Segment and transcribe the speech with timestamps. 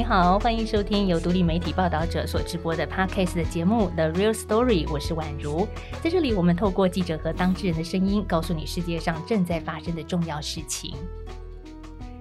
[0.00, 5.68] 你好，欢迎收听由独立媒体报道者所直播的 Podcast 的节目《The Real Story》，我是宛如。
[6.02, 10.94] 在这里，我们透过记者和当事人的声音，告诉你世界上正在发生的重要事情。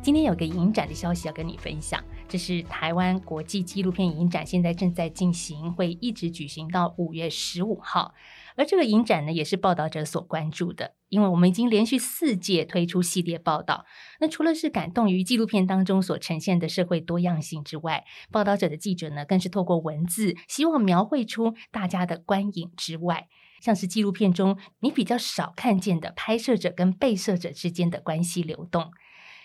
[0.02, 8.14] 今天有个影展的消息要跟你分享，这是台湾国际纪录片影展，现在正在进行，会一直举行到五月十五号。
[8.56, 13.86] 而这个影展呢，也是报道者所关注的，因为我们已经连续四届推出系列报道。
[14.20, 23.28] 那除了是感动于纪录片当中所呈现的社会多样性之外，报道者的记者呢，更是透过文字，希望描绘出大家的观影之外，
[23.62, 28.92] 像是纪录片中你比较少看见的拍摄者跟被摄者之间的关系流动。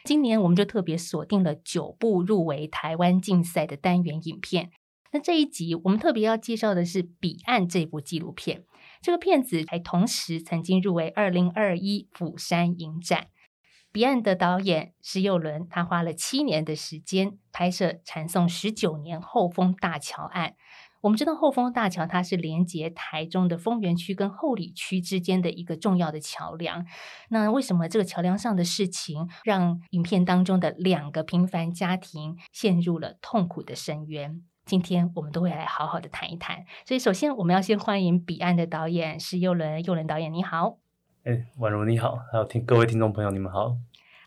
[0.04, 4.70] 今年我们就特别锁定了九部入围台湾竞赛的单元影片。
[5.12, 8.64] 那这一集我们特别要介绍的是《彼岸》这部纪录片。
[9.04, 13.26] 这个片子还同时曾经入围二零二一釜山影展。
[13.92, 20.54] 彼岸的导演石佑伦，他花了七年的时间拍摄传送十九年后丰大桥案。
[21.02, 26.86] 我们知道后丰大桥它是连接台中的丰原区跟后里区之间的一个重要的桥梁。
[27.28, 34.42] 那为什么这个桥梁上的事情让影片当中的两个平凡家庭陷入了痛苦的深渊？
[34.64, 40.78] 今天我们都会来好好的谈一谈，所以首先我们要先欢迎彼岸的导演是佑伦，佑伦导演你好，
[41.24, 43.76] 哎，宛如你好，还有听各位听众朋友你们好，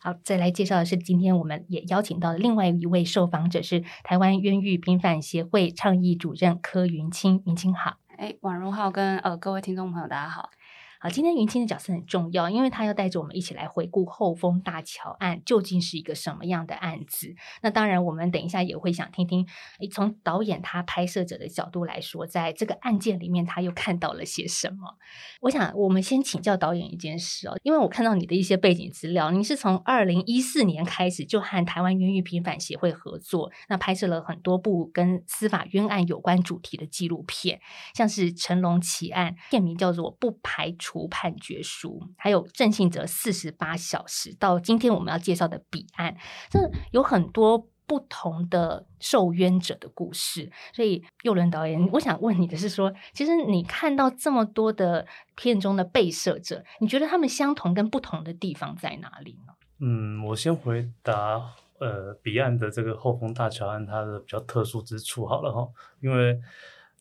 [0.02, 10.52] 好，再来介绍的是今天我们也邀请到的另外一位受访者是台湾冤狱平反协会倡议主任柯云清，云清好，哎，宛如好，跟呃各位听众朋友大家好。
[11.00, 17.36] 好，今天云清的角色很重要，因为他要带着我们一起来回顾后丰大桥案究竟是一个什么样的案子。
[17.62, 19.46] 那当然，我们等一下也会想听听，
[19.92, 24.98] 从导演他拍摄者的角度来说，在这个案件里面他又看到了些什么。
[25.42, 37.62] 我想，我们先请教导演一件事哦，因为我看到你的一些背景资料，你是从二零一四年开始就和台湾冤狱平反协会合作，那拍摄了很多部跟司法冤案有关主题的纪录片，
[37.94, 40.86] 像是成龙奇案，片名叫做《不排除》。
[40.88, 46.16] 除判决书，还有郑信哲四十八小时，到今天我们要介绍的彼岸，
[46.50, 46.58] 这
[46.92, 50.50] 有很多不同的受冤者的故事。
[50.74, 55.06] 所以，佑伦导演，我想问你的是说，其实你看到这么多的
[55.36, 59.54] 片中的被摄者，你觉得他们相同跟不同的地方在哪里呢？
[59.80, 65.68] 嗯，我先回答，呃，彼岸的这个后丰大桥案，它的比较特殊之处好了哈，
[66.00, 66.40] 因为。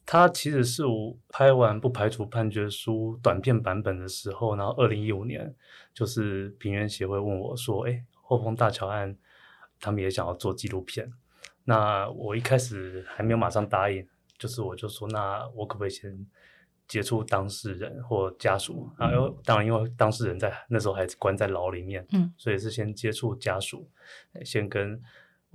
[0.07, 5.53] 他其实是我拍完不排除判决书短片版本的时候，然后二零一五年，
[5.93, 9.17] 就是平原协会问我说：“哎，后丰大桥案，
[9.81, 11.13] 他们也想要做纪录片。”
[11.65, 14.07] 那我一开始还没有马上答应，
[14.39, 16.25] 就是我就说：“那我可不可以先
[16.87, 23.91] 接触当事人或家属？”啊，因为当然因为当事人在那时候还关在牢里面，嗯，所以是先接触家属，
[24.45, 25.03] 先跟。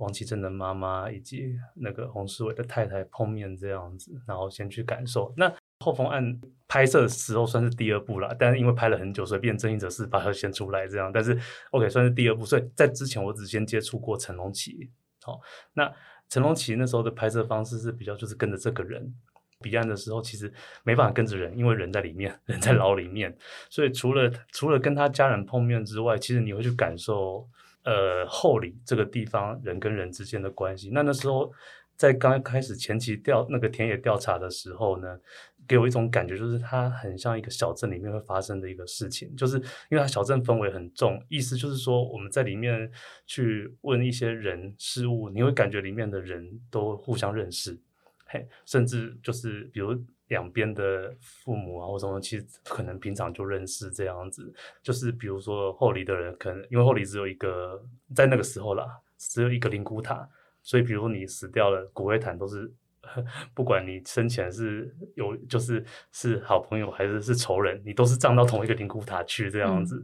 [0.02, 5.32] 王启正的妈妈以及那个洪世伟的太太碰面这样子，然后先去感受。
[5.36, 11.10] 那后风案拍摄的时候算是第二部了，但是因为拍了很久，所以变正义者是把它先出来这样。
[11.12, 11.38] 但是
[11.70, 14.90] OK 算是第二部，所以在之前我只先接触过成龙奇。
[15.22, 15.40] 好，
[15.74, 15.92] 那
[16.28, 19.14] 成龙奇那时候的拍摄方式是比较就是跟着这个人，
[19.60, 20.52] 彼岸的时候其实
[20.82, 23.36] 没办法跟着人，因为人在里面，人在牢里面，
[23.70, 27.48] 所以除了除了跟他家人碰面之外，其实你会去感受。
[27.84, 31.52] 呃，后里这个地方人跟人之间的关系，那那时候
[31.96, 35.18] 在刚开始前期调那个田野调查的时候呢，
[35.66, 39.56] 给我一种感觉，就是它很像一个小镇里面会发生的一个事情，就是
[39.90, 42.90] 因为它小镇氛围很重，意思就是说我们在里面
[43.26, 47.78] 去问一些人事物，你会感觉里面的人都互相认识，
[48.26, 50.00] 嘿，甚至就是比如。
[50.32, 54.50] 两边的父母啊，或什么，其实可能平常就认识这样子。
[54.82, 57.78] 就是比如说后里的人，可能因为后里只有一个，
[58.16, 58.86] 在那个时候啦，
[59.18, 60.26] 只有一个灵骨塔，
[60.62, 62.72] 所以比如你死掉了，骨灰坛都是，
[63.54, 70.02] 不管你生前是有，就是是好朋友还是是仇人，你都是葬到同一个灵骨塔去这样子。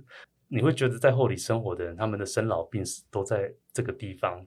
[0.51, 4.47] 你会觉得在后里生活的人，他们的生老病死都在这个地方。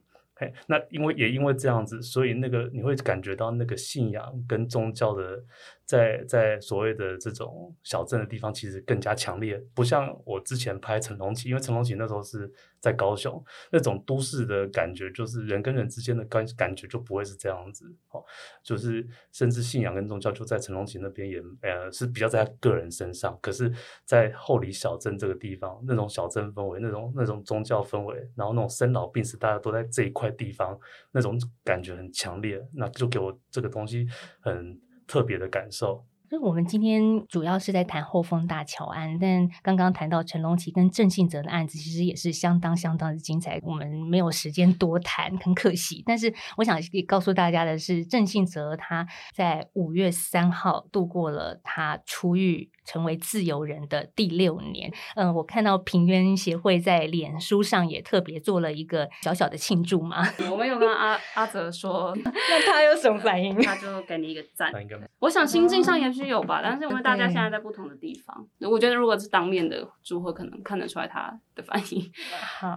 [0.66, 5.44] 那因为也因为这样子，所以那个你会感觉到那个信仰跟宗教的。
[5.92, 12.50] 在在所谓的这种小镇的地方，其实更加强烈，不像我之前拍成龙旗，因为成龙旗那时候是
[12.80, 18.24] 在高雄，那种都市的感觉，就是人跟人之间的感感觉就不会是这样子，哦，
[18.62, 23.70] 就是甚至信仰跟宗教就在成龙旗那边也呃是比较在他个人身上，可是，
[24.06, 30.80] 在后里小镇这个地方，那种小镇氛围，那种那种宗教氛围，然后那种生老病死，大家都在这一块地方，
[31.10, 34.06] 那种感觉很强烈，那就给我这个东西
[34.40, 34.80] 很。
[35.06, 43.60] 特别的感受，所以我们今天主要是在谈后丰大桥案，但刚刚谈到陈龙奇跟郑信哲的案子，其实也是相当相当的精彩。
[43.62, 46.02] 我们没有时间多谈，很可惜。
[46.06, 52.70] 但是我想告诉大家的是，郑信哲他在五月三号度过了他出狱。
[52.84, 60.22] 成为自由人的第六年，嗯，我看到平原协会在脸书上也特别做了一个小小的庆祝嘛。
[60.50, 63.54] 我们有跟阿阿泽说， 那他有什么反应？
[63.62, 64.72] 他就给你一个赞。
[65.20, 72.10] 我想心境上也许有吧，但是因为大家现在在不同的地方，我觉得如果是当面的祝贺，可能看得出来他的反应。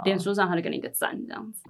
[0.04, 1.64] 脸书上他就给你一个赞，这样子。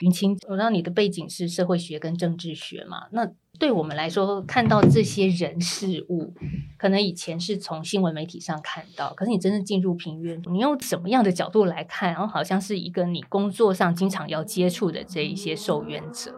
[0.00, 3.08] 云清，我知道你的背景是社会学跟政治学嘛？
[3.12, 6.32] 那对我们来说，看到这些人事物，
[6.78, 12.12] 可能以前是从新闻媒体上看到，可是你真正进入平原，你用什么样的角度来看？
[12.12, 16.34] 然后好像是一个你工作上经常要接触的这一些受援者，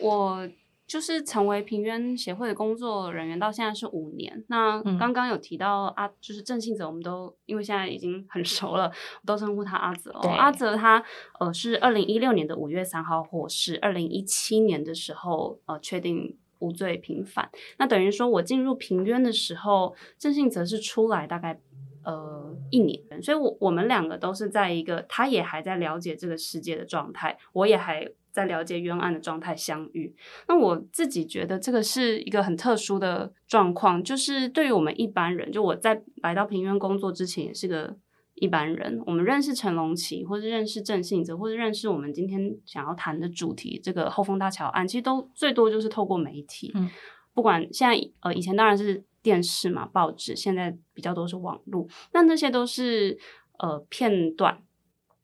[0.00, 0.48] 我。
[0.92, 4.44] 就是成为平冤协会的工作人员到现在是五年。
[4.48, 8.92] 那刚刚有提到阿，就是郑信泽，我们都因为现在已经很熟了，
[9.24, 10.10] 都称呼他阿泽。
[10.10, 11.02] 阿泽他
[11.40, 17.50] 呃是二零一六年的五月三号获释，二零一七年的时候呃确定无罪平反。
[17.78, 21.58] 那等于说我进入平冤的时候，郑信泽是出来大概
[22.04, 28.12] 呃一年，所以我我们两个都是在一个他也还在了解这个世界的状态，我也还。
[28.32, 30.16] 在了解冤案的状态相遇，
[30.48, 37.94] 那我自己觉得这个是一个很特殊的状况，就是对于我们一般人，就我在来到平原工作之前也是个
[38.36, 46.88] 一般人，我们认识陈龙奇，或者认识郑信哲，或者认识我们今天想要谈的主题这个后丰大桥案，其实都最多就是透过媒体，嗯，
[47.34, 53.18] 不管现在呃以前当然是电视嘛，报纸，现在比较多是网络，那那些都是
[53.58, 54.62] 呃片段，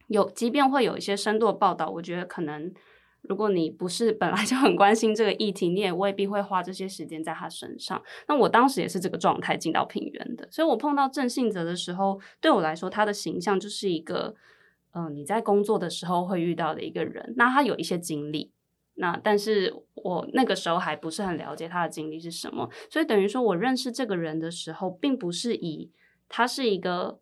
[0.09, 2.71] 有即便会有一些深度的报道，我觉得可能。
[3.23, 8.03] 如果你不是本来就很关心这个议题，你也未必会花这些时间在他身上。
[8.27, 14.35] 那我当时也是这个状态进到平原的，所以我碰到郑信哲的时候，对我来说，他的形象就是一个，
[14.93, 17.35] 嗯，你在工作的时候会遇到的一个人。
[17.37, 18.51] 那他有一些经历，
[18.95, 25.91] 那但是我那个时候还不是很了解他的经历是什么，所以等于说我认识这个人的时候，并不是以
[26.29, 27.21] 他是一个。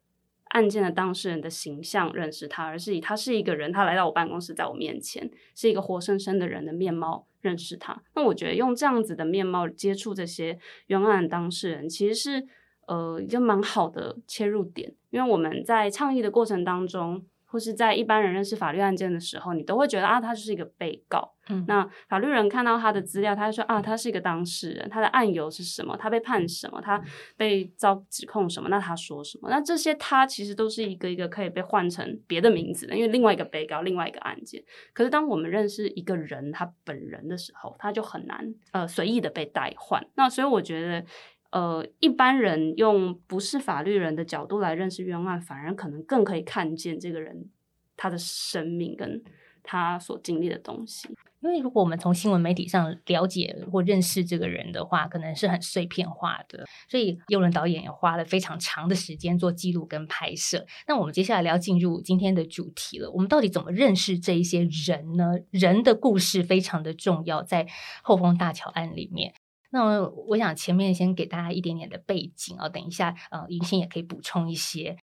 [0.49, 8.03] 案件的当事人的形象认识他，而是以他是一个人，他来到我办公室，在我面前是一个活生生的人的面貌认识他。
[8.15, 12.47] 那我觉得用这样子的面貌接触这些冤案当事人，其实是
[12.87, 17.25] 呃一个蛮好的切入点，因为我们在倡议的过程当中。
[17.47, 21.33] 或是在一般人认识法律案件的时候，你都会觉得啊，他就是一个被告。
[21.49, 25.97] 嗯，那法律人看到他的资料，他就说啊，他是一个当事人，他的案由是什么？
[25.97, 26.81] 他被判什么？
[26.81, 27.01] 他
[27.37, 28.69] 被遭指控什么？
[28.69, 29.49] 那他说什么？
[29.49, 34.61] 那这些他其实都是一个一个可以被换成别的名字的，因为另外一个被告，另外一个案件。
[34.93, 40.05] 可是当我们认识一个人他本人的时候，他就很难呃随意的被代换。
[40.17, 41.05] 那所以我觉得。
[41.51, 47.49] 呃，一般人用不是法律人的角度来认识冤案，反而可能更可以看见这个人
[47.97, 49.23] 他的生命跟
[49.63, 51.09] 他所经历的东西。
[51.41, 56.65] 因为如果我们从新闻媒体上了解或认识这个人的话，可能是很碎片化的。
[56.89, 60.67] 所以尤伦导演也花了非常长的时间做记录跟拍摄。
[60.89, 63.09] 那我们接下来要进入今天的主题了。
[63.13, 65.35] 我们到底怎么认识这一些人呢？
[65.51, 67.69] 人的故事非常的重要，在
[68.03, 69.33] 后丰大桥案里面。
[69.77, 74.97] 那我想前面先给大家一点点的背景啊，等一下呃，云欣也可以补充一些。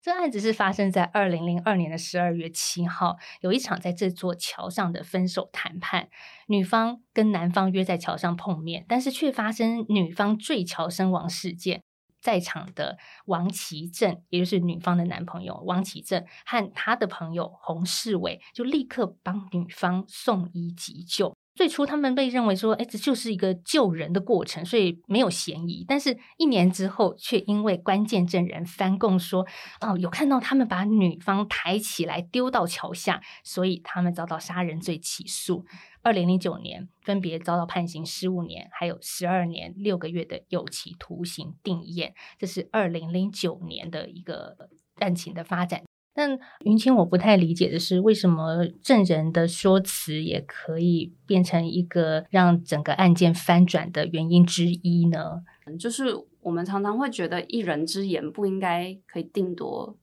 [0.00, 6.08] 这案子是发生在二零零二年的十二月七号，有一场在这座桥上的分手谈判，
[6.46, 11.82] 女方跟男方约在桥上碰面，但是却发生女方坠桥身亡事件。
[12.22, 21.34] 在场的王其正，也就是女方的男朋友王其正和他的朋友洪世伟，就立刻帮女方送医急救。
[21.60, 25.84] 最初他们被认为说，哎，这就是一个救人的过程，所以没有嫌疑。
[25.86, 29.46] 但是，一年之后，却因为关键证人翻供说，
[29.82, 35.66] 哦，有看到他们把女方抬起来丢到桥下，所以他们遭到杀人罪起诉。
[36.00, 42.14] 二零零九年，分别遭到判刑十五年，还有十二年六个月的有期徒刑定验。
[42.38, 44.56] 这是二零零九年的一个
[44.94, 45.82] 案情的发展。
[46.12, 55.42] 但云清，我不太理解的是，为什么证人的说辞也可以变成一个让整个案件翻转的原因之一呢？
[55.78, 56.06] 就是
[56.40, 59.96] 我们常常会觉得一人之言不应该可以定夺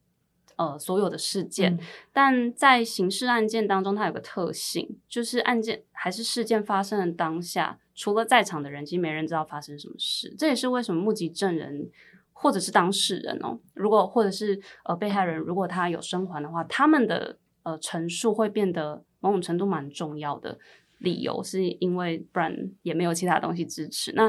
[0.56, 1.78] 呃所有的事件，
[2.10, 10.34] 但在刑事案件当中，它有个特性，就是案件还是事件发生的当下，除了在场的人，其实没人知道发生什么事。
[10.38, 11.90] 这也是为什么目击证人。
[12.40, 20.58] 或者是当事人哦，如果或者是呃被害人，如果他有生还的话，他们的呃陈述会变得某种程度蛮重要的。
[20.98, 22.52] 理由是因为不然
[22.82, 24.12] 也没有其他东西支持。
[24.16, 24.28] 那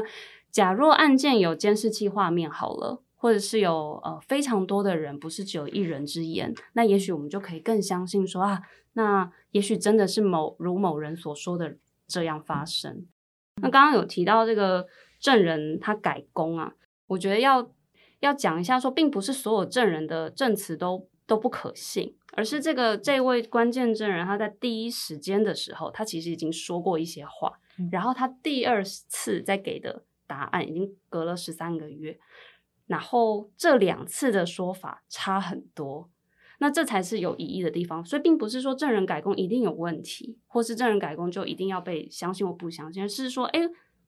[0.52, 8.62] 假若案件有监视器画面，好了，或者是有呃非常多的人，不是只有一人之言，那也许我们就可以更相信说啊，
[8.92, 11.76] 那也许真的是某如某人所说的
[12.06, 13.04] 这样发生。
[13.60, 14.86] 那刚刚有提到这个
[15.18, 16.74] 证人他改供啊，
[17.08, 17.68] 我觉得要
[18.20, 27.52] 要讲一下说，并不是所有证人的证词都都不可信，而是这个这位关键证人他在第一时间的时候，他其实已经说过一些话，
[27.90, 30.04] 然后他第二次再给的。
[30.30, 32.16] 答案已经隔了十三个月，
[32.86, 36.08] 然后这两次的说法差很多，
[36.60, 38.04] 那这才是有疑义的地方。
[38.04, 43.60] 所以并不是说证人改供一定有问题，或是证人改供就一定要被相信或不相信，而是说，哎，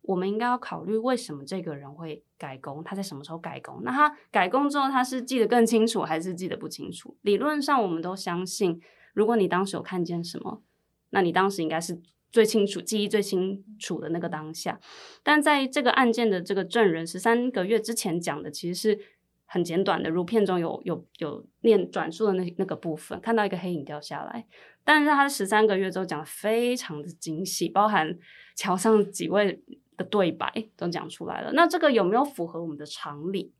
[0.02, 3.82] 我们应该要考虑为什么这个人会改工，他在什么时候改工？
[3.82, 7.16] 那他改工之后，他是记得更清楚，还是记得不清楚？
[7.22, 8.80] 理论上，我们都相信，
[9.14, 10.62] 如果你当时有看见什么，
[11.10, 12.00] 那你当时应该是。
[12.32, 14.80] 最清楚、记忆最清楚的那个当下，
[15.22, 18.98] 但在这个案件的这个证人十三个月之前讲的，其实是
[19.44, 24.46] 很简短的，如片中有有有念转述的那那个部分，看到一个黑影掉下来，
[24.82, 28.16] 但是他十三个月之后讲的非常的精细，包含
[28.56, 29.62] 桥上几位
[30.02, 31.52] 的对白都讲出来了。
[31.52, 33.52] 那这个有没有符合我们的常理？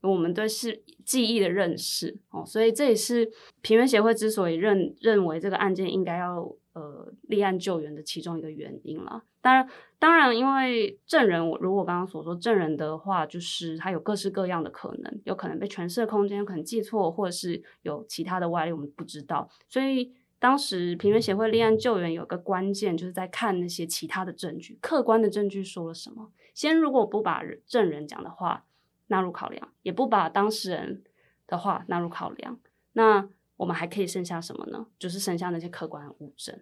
[0.00, 3.30] 我们对是记忆的认识哦，所以这也是
[3.60, 6.54] 平原协会之所以认认为这个案件应该要。
[6.74, 9.22] 呃，立案救援的其中一个原因了。
[9.42, 9.68] 当然，
[9.98, 19.46] 当然，因为证人，我如果刚刚所说证人的话，就是他有各式各样的可能，有可能被诠释的空间，可能记错，或者是有其他的外力，我们不知道。
[19.68, 26.32] 所以当时平原协会立案救援有个关键，就是在看那些其他的证据，客观的证据说了什么。
[26.52, 28.64] 先如果不把证人讲的话
[29.06, 31.04] 纳入考量，也不把当事人
[31.46, 32.58] 的话纳入考量，
[32.94, 33.28] 那。
[33.56, 34.88] 我们还可以剩下什么呢？
[34.98, 36.58] 就是剩下那些客观物证。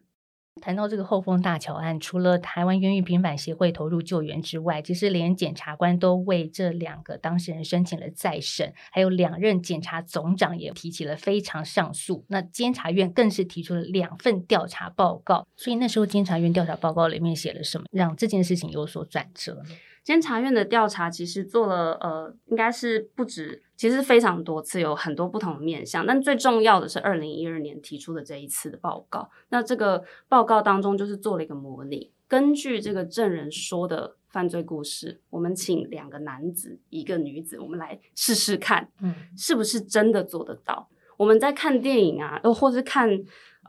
[0.60, 12.24] 谈到这个后丰大桥案，除了台湾冤狱平反协会投入救援之外，其实连检察官都为这两个当事人申请了再审，还有两任检察总长也提起了非常上诉。
[12.28, 15.46] 那监察院更是提出了两份调查报告。
[15.56, 19.62] 所以那时候监察院调查报告里面写了什么，让这件事情有所转折？
[20.10, 26.04] 监察院的调查其实做了，呃，应该是不止，其实非常多次，有很多不同的面向。
[26.04, 29.30] 但最重要的是二零一二年提出的这一次的报告。
[29.50, 40.88] 那这个报告当中就是做了一个模拟，根据这个证人说的犯罪故事，我们请两个男子，一个女子，我们来试试看，嗯，是不是真的做得到？
[41.16, 43.08] 我们在看电影啊，又，或是看，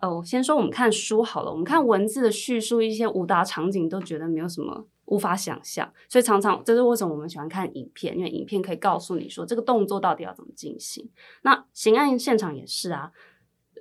[0.01, 4.87] 哦，先说我们看书好了，我们看文字的叙述，一些武打场景都觉得没有什么。
[5.11, 11.09] 无法想象，所以常常这是为什么我们喜欢看影片，因为影片可以告诉你说这个动作到底要怎么进行。
[11.41, 13.11] 那刑案现场也是啊，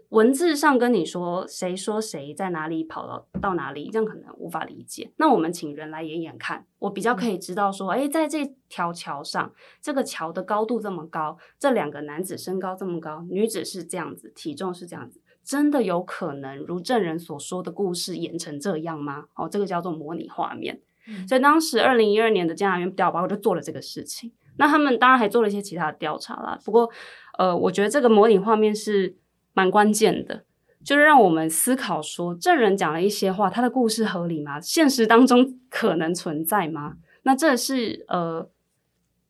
[0.08, 5.12] 文字上跟你说谁说谁在哪里跑到到哪里，这样可能无法理解。
[5.18, 19.26] 那我们请人来演演看，我比较可以知道说，哎，在这条桥上，这个桥的高度这么高，这两个男子身高这么高，女子是这样子，体重是这样子，真的有可能如证人所说的故事演成这样吗？
[19.36, 20.80] 哦，这个叫做模拟画面。
[21.28, 24.32] 所以当时二零一二年的监察院调查报告就做了这个事情。
[24.56, 26.58] 那他们当然还做了一些其他的调查啦。
[26.64, 26.90] 不过，
[27.38, 29.16] 呃，我觉得这个模拟画面是
[29.54, 30.44] 蛮关键的，
[30.84, 34.60] 就是让我们思考说，证人讲了一些话，他的故事合理吗？
[34.60, 36.96] 现实当中可能存在吗？
[37.22, 38.50] 那这是呃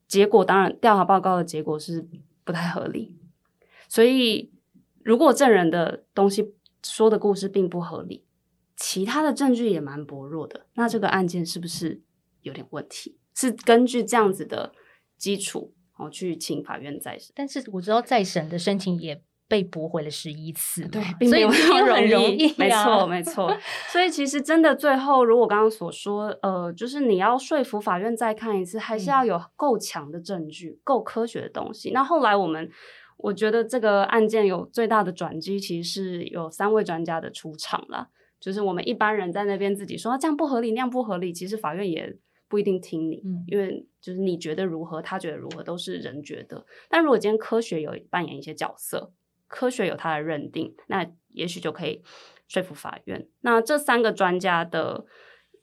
[0.07, 2.05] 结果，当然调查报告的结果是
[2.43, 3.15] 不太合理。
[3.87, 4.51] 所以，
[5.03, 8.25] 如果证人的东西说的故事并不合理。
[8.83, 12.01] 其他的证据也蛮薄弱的，那这个案件是不是
[12.41, 13.19] 有点问题？
[13.35, 14.73] 是根据这样子的
[15.17, 23.55] 基础哦去请法院再审，但是我知道再审的申请也被驳回了十一次，对，并没有很容易，没错没错。
[23.91, 31.91] 所以其实真的最后，如果刚刚所说，呃，就是你要说服法院再看一次，还是要有够强的证据，够科学的东西。
[31.91, 32.67] 那后来我们
[33.17, 38.09] 我觉得这个案件有最大的转机，其实是有三位专家的出场了。
[38.41, 42.17] 就是我们一般人在那边自己说这样不合理，那样不合理，其实法院也
[42.49, 46.65] 不一定听你，因为就是你觉得如何，他觉得如何，都是人觉得。
[46.89, 49.13] 但如果今天科学有扮演一些角色，
[49.47, 52.01] 科学有他的认定，那也许就可以
[52.47, 53.27] 说服法院。
[53.41, 55.05] 那这三个专家的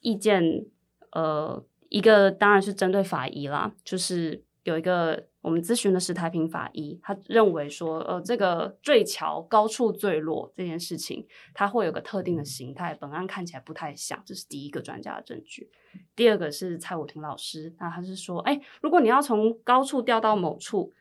[0.00, 0.64] 意见，
[1.10, 5.26] 呃，一个当然是针对法医啦，就是有一个。
[5.40, 15.70] 我们咨询的是太平法医，他认为说，呃，这个坠桥高处坠落这件事情，它会有个特定的形态，本案看起来不太像，这是第一个专家的证据。
[16.16, 20.92] 第二个是蔡武庭老师，那他是说，哎，如果你要从高处掉到某处，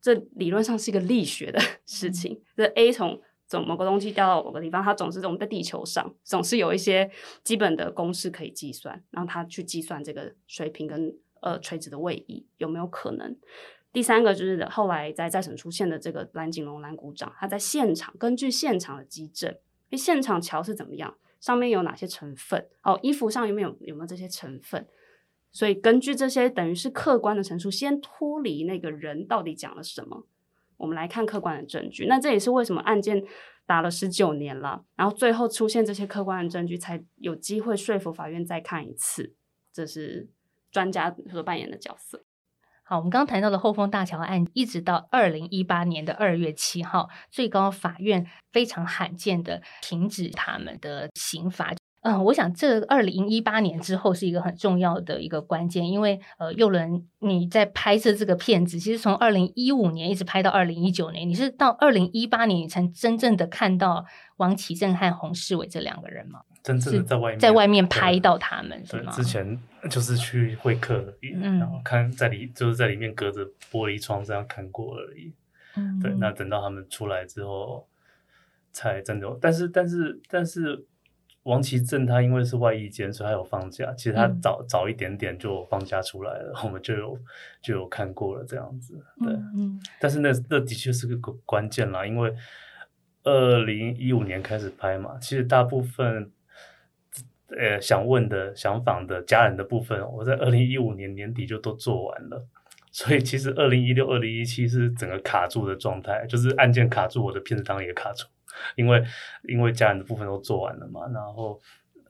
[0.00, 7.10] 这理论上是一个力学的 事情，这 A 从从某个东西掉到某个地方，它总是我们在地球上总是有一些
[7.44, 11.14] 基本的公式可以计算，然后他去计算这个水平跟。
[11.44, 13.36] 呃垂直的位移，有没有可能？
[13.92, 19.54] 第三个就是后来在再审出现的这个蓝景龙蓝股长，他在现场根据现场的基证，
[19.90, 21.16] 诶，现场桥是怎么样？
[21.40, 22.68] 上面有哪些成分？
[22.82, 24.86] 哦，衣服上有没有有没有这些成分？
[25.50, 30.24] 所以根据这些等于是客观的陈述，先脱离那个人到底讲了什么，
[30.78, 32.06] 我们来看客观的证据。
[32.06, 33.22] 那这也是为什么案件
[33.66, 39.34] 打了十九年了，然后最后出现这些客观的证据，才有机会说服法院再看一次。
[39.70, 40.28] 这是
[40.70, 42.24] 专家所扮演的角色。
[42.92, 51.72] 好，我们刚刚谈到的后丰大桥案，一直到二零一八年的二月七号，最高法院非常罕见的停止他们的刑罚。
[52.02, 64.04] 嗯，我想这二零一八年之后是一个很重要的一个关键，因为呃，右伦你在拍摄这个片子，其实从二零一五年一直拍到二零一九年，你是到二零一八年你才真正的看到
[64.36, 66.40] 王启正和洪世伟这两个人吗？
[66.62, 69.10] 真正的在外面，在外面拍到他们是吗？
[69.12, 69.58] 之前
[69.90, 71.14] 就是去会客，
[71.50, 75.32] 然后看在里就是在里面隔着玻璃窗这样看过而已。
[75.76, 77.88] 嗯，对，那等到他们出来之后，
[78.72, 79.38] 才真的。
[79.40, 80.86] 但是，但是，但是。
[81.44, 83.92] 王其正他因为是外役监，所以他有放假。
[83.94, 87.18] 其实他早早一点点就放假出来了， 我们就有
[87.60, 88.94] 就有看过了这样子。
[89.18, 89.76] 对，嗯。
[89.98, 92.32] 但是那那的确是个关键啦，因为
[93.24, 96.30] 二零一五年开始拍嘛，其实大部分
[97.58, 102.46] 呃想问的、想访的家人的部分，我在二零一五年年底就都做完了。
[102.90, 108.26] 所以其实二零一六、二零一七是整个卡住的状态，就是案件卡住，我的片子当然也卡住。
[108.76, 109.02] 因为
[109.48, 111.58] 因为家人的部分都做完了嘛，然后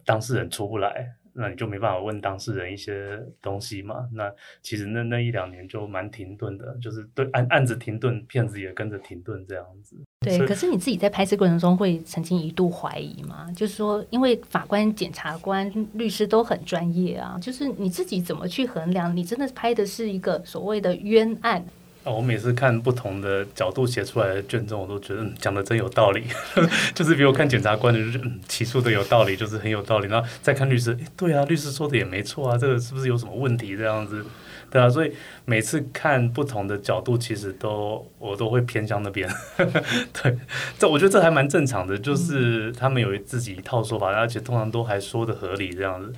[0.05, 4.09] 当事人出不来，那你就没办法问当事人一些东西嘛。
[4.13, 4.31] 那
[4.63, 9.97] 其实那那一两年就蛮停顿的，就是对案案子停顿，骗子也跟着停顿这样子。
[10.21, 13.51] 对，可是你自己在拍摄过程中会曾经一度怀疑吗？
[13.57, 19.17] 就是说，因为法官、检察官、律师都很专业啊，就是你自己怎么去衡量？
[19.17, 21.65] 你真的拍的是一个所谓的冤案？
[22.05, 26.25] 我每次看不同的角度写出来的卷宗，我都觉得讲的真有道理。
[26.95, 30.09] 就是比如看检察官的起诉的有道理，就是很有道理。
[30.09, 33.77] 然后再看律师，对啊，律师说的也没错啊，这个是不是有什么问题？
[33.77, 34.25] 这样子，
[34.69, 34.89] 对啊。
[34.89, 35.13] 所以
[35.45, 39.31] 每次看不同的角度，其实都我都会偏向那边。
[39.57, 40.37] 对，
[40.79, 46.13] 这我觉得这还蛮正常的，就是他们有自己一套说法，而且通常都还说的合理这样子。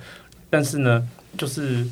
[0.49, 1.85] 但是呢，就是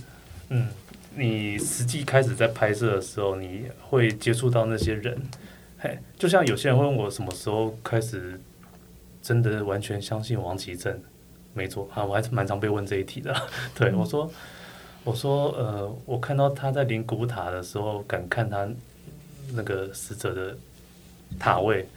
[0.49, 0.67] 嗯。
[1.15, 5.15] 你实际开始在拍摄的时候，你会接触到那些人，
[5.77, 8.39] 嘿，就像有些人问我什么时候开始
[9.21, 10.99] 真的完全相信王其正，
[11.53, 13.35] 没错啊，我还是蛮常被问这一题的。
[13.75, 14.31] 对我说，
[15.03, 18.67] 我说，呃，我看到他在临古塔的时候，敢看他
[19.53, 20.57] 那个死者的
[21.37, 21.87] 塔位。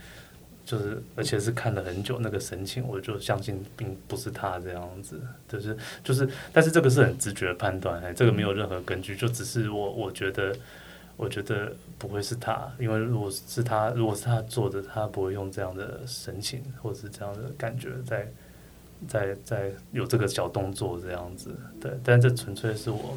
[0.66, 10.52] 就是，而且是看了很久那个神情，我就相信并不是他这样子，就是就是，但是这个是很直觉的判断，哎，这个没有任何根据，就只是我我觉得，
[11.16, 18.28] 我觉得不会是他，因为如果是他，如果是他做的，他不会用这样的神情或者是这样的感觉在
[19.06, 23.16] 在在有这个小动作这样子，对，但这纯粹是我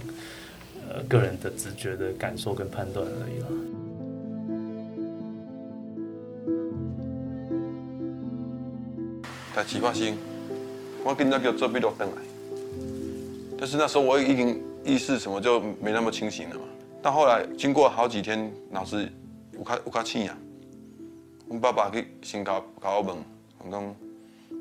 [0.88, 3.88] 呃个人的直觉的感受跟判断而已了。
[9.60, 10.17] 代志发生，
[11.04, 12.22] 我今天就做笔录登来。
[13.58, 16.62] 但是那时候我已经意识什么就没那么清醒了嘛。
[17.02, 19.06] 到后来经过好几天，脑子
[19.52, 20.38] 有较有较醒啊。
[21.50, 23.17] 阮爸爸去先甲甲我问，
[23.69, 23.95] 讲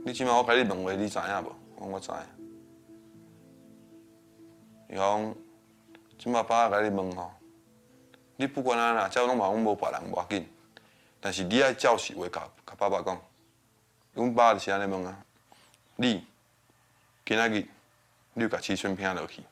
[0.04, 1.52] 你即摆我甲你问话，你知影无？
[1.76, 2.11] 我讲我知。
[4.90, 5.34] 伊讲
[6.18, 7.30] 即摆爸甲你问吼，
[8.34, 10.44] 你不管安怎，只要拢嘛阮无别人无要紧，
[11.20, 13.16] 但是你爱照实话甲甲爸爸讲。
[14.18, 15.16] 阮爸就是安尼问啊，
[15.94, 16.26] 你
[17.24, 17.64] 今仔日
[18.33, 19.44] 你有甲七寸拼落去，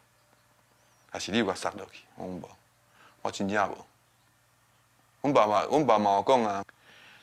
[1.09, 2.03] 还是你有甲杀落去？
[2.17, 2.49] 我讲无，
[3.23, 3.87] 我真正无。
[5.23, 6.65] 阮爸嘛，阮爸嘛有讲啊，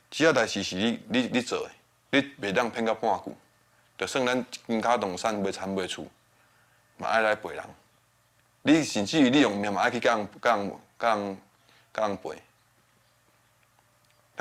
[0.10, 1.68] 只要代志是你你你做
[2.12, 3.36] 诶，你袂当骗到半句，
[3.98, 6.08] 就算咱金卡动产买田买厝，
[6.96, 7.64] 嘛爱来陪人。
[8.62, 11.38] 你甚至于你用命嘛爱去甲人甲人甲人
[11.94, 12.42] 甲人陪。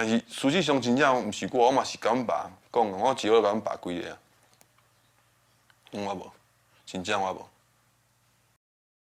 [0.05, 2.51] 但是实际上真正毋是我，我嘛是甲阮爸。
[2.73, 4.19] 讲，我只好甲阮爸规个啊，
[5.93, 6.29] 我无，
[6.85, 7.47] 真正我无。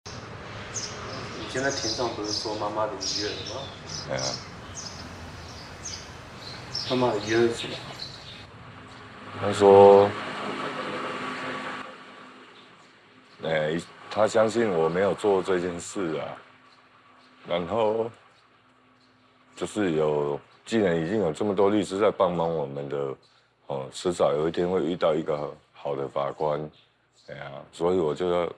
[0.05, 3.63] 你现在庭上不是说妈妈的遗愿吗？
[4.11, 4.23] 哎呀，
[6.91, 7.75] 妈妈的遗愿是什么？
[9.41, 10.09] 他说，
[13.43, 13.77] 哎，
[14.09, 16.31] 他相信我没有做这件事啊，
[17.49, 18.09] 然后
[19.57, 23.17] 就是有，既然已经有这么多律师在帮忙我们的。
[23.69, 26.71] 哦，迟早有一天会遇到一个好的法官，
[27.27, 28.53] 哎呀，所以我就要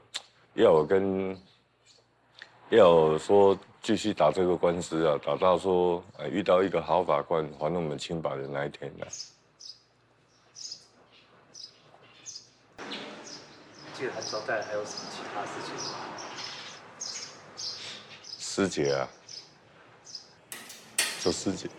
[0.52, 1.34] 要我跟
[2.68, 9.06] 要我说继续打这个官司啊，打到说呃遇到一个好法官还我们清白的那一天呢。
[13.94, 15.96] 记得他交代还有什么其他事情吗？
[18.38, 19.08] 师姐啊，
[21.22, 21.70] 就师姐。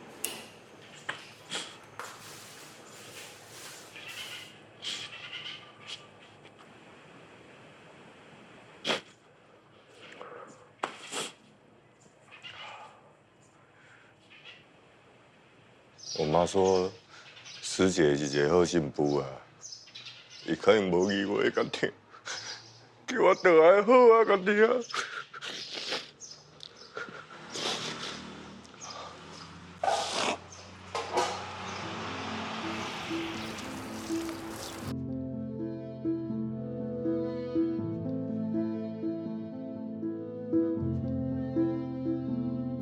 [16.52, 16.92] 说，
[17.62, 19.28] 师姐是一个好媳妇啊，
[20.48, 21.92] 伊可能无义我甲听，
[23.06, 24.68] 叫我倒来好啊，甲听。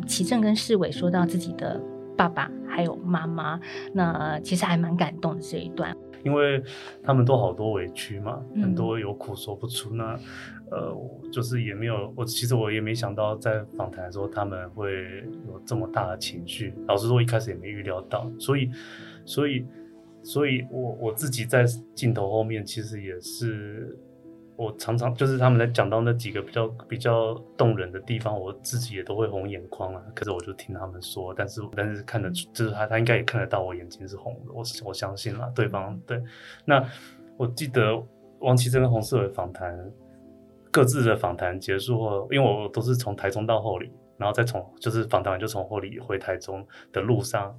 [0.07, 1.77] 齐正跟世伟说到自己的。
[2.17, 3.59] 爸爸还有妈妈，
[3.91, 6.63] 那其实还蛮感动的这一段，因为
[7.01, 9.95] 他们都好多委屈嘛，很多有苦说不出。
[9.95, 10.15] 那
[10.69, 10.95] 呃，
[11.31, 14.93] 就是也没有，我其实我也没想到在访谈的时候他们会
[15.47, 16.71] 有这么大的情绪。
[16.87, 18.69] 老实说，一开始也没预料到，所以，
[19.25, 19.65] 所以，
[20.21, 23.97] 所以我我自己在镜头后面其实也是。
[24.57, 30.01] 我常常就是他们在讲到那几个比较比较动人的地方，我自己也都会红眼眶啊。
[30.15, 34.51] 可是我就听他们说，但是但是看得出，就是他他应该也看得到我眼睛是红的。
[34.51, 36.19] 我我相信啦，对方对。
[36.65, 36.83] 那
[37.37, 38.03] 我记得
[38.39, 39.77] 王琦贞跟洪世伟访谈，
[40.71, 47.55] 各自的访谈结束后，因为我都是从台中到后里，然后再从就是访谈完就从后里回台中的路上。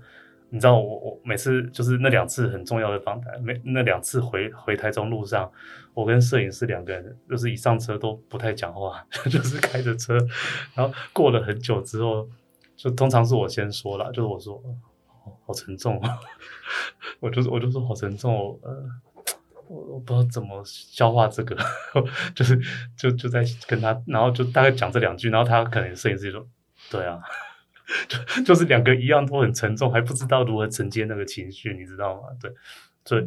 [0.50, 5.50] 你知道我我每次就是那两次很重要的访谈，每那两次回回台中路上，
[5.92, 10.16] 我跟摄影师两个人就是一上车都不太讲话， 就是开着车，
[10.74, 12.26] 然后过了很久之后，
[12.76, 14.62] 就通常是我先说了，就是我说
[15.46, 16.18] 好沉重啊，
[17.20, 18.84] 我就我就说好沉重，呃，
[19.68, 21.54] 我我不知道怎么消化这个，
[22.34, 22.58] 就是
[22.96, 26.48] 就就在跟他，然后就大概讲这两句，然后他可能摄影师就说
[26.90, 27.20] 对啊。
[28.08, 32.28] 就 就是两个一样都很沉重，还不知道如何承接那个情绪，你知道吗？
[32.40, 32.52] 对，
[33.04, 33.26] 所以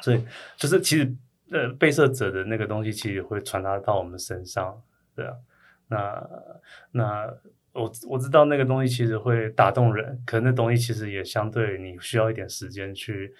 [0.00, 0.24] 所以
[0.56, 1.12] 就是其实
[1.50, 4.82] 呃被摄者的那个东西，其实会传达到我们身上，
[5.14, 5.34] 对啊。
[5.88, 6.30] 那
[6.92, 7.34] 那
[7.72, 13.34] 我我知道那个东西其实会打动人，可那东西其实也相对你需要一点时间去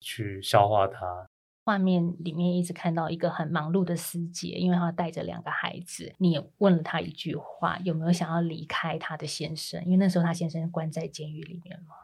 [0.00, 1.25] 去消化它。
[1.66, 6.14] 画面里面一直看到一个很忙碌的师姐，因为她带着两个孩子。
[6.18, 9.84] 你也问了她一句话，有没有想要离开她的先生？
[9.84, 11.96] 因为那时候她先生关在监狱里面嘛。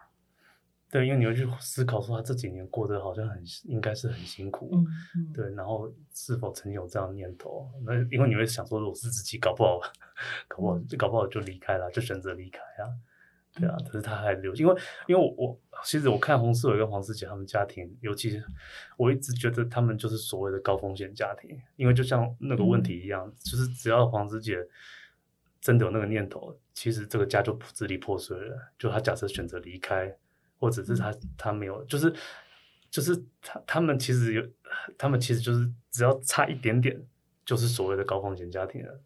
[0.90, 4.68] 对，因为你会去思考说，她这几年过得好像很应该是很辛苦。
[4.72, 5.32] 嗯嗯。
[5.32, 7.70] 对，然后是否曾有这样念头？
[7.86, 9.78] 那因为你会想说，如果是自己搞不好，
[10.48, 12.90] 搞不好搞不好就离开了，就选择离开啊。
[13.54, 14.74] 对啊，可是他还留，因为
[15.06, 18.42] 因为我我其实我看洪世伟跟黄世杰他们家庭，尤其是
[18.96, 24.56] 我一直觉得他们就是所谓的高风险家庭，因为就像那个问题一样，就是只要黄世杰
[25.60, 28.72] 真的有那个念头，其实这个家就支离破碎了。
[28.78, 30.16] 就他假设选择离开，
[30.58, 32.10] 或者是他他没有，就是
[32.90, 34.42] 就是他他们其实有，
[34.96, 36.98] 他们其实就是只要差一点点，
[37.44, 39.00] 就是所谓的高风险家庭了。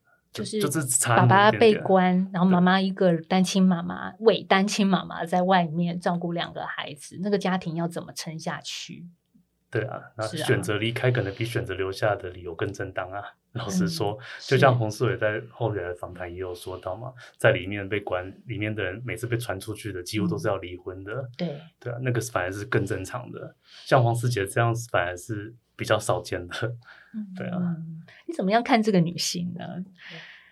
[0.44, 9.06] 就是爸爸被关，然后妈妈一个单亲妈妈，伪单亲妈妈在外面照顾两个孩子，那个家庭要怎么撑下去？
[9.68, 13.22] 对啊，那选择离开可能比选择留下的理由更正当啊。
[13.52, 21.28] 老实说，就像洪世伟在后来的访谈也有说到嘛，在里面被关，里面的人每次被传出去的，几乎都是要离婚的。
[21.36, 23.56] 对对啊，那个反而是更正常的。
[23.84, 26.54] 像黄世杰这样子，反而是比较少见的。
[27.36, 27.76] 对啊，
[28.26, 29.64] 你怎么样看这个女性呢？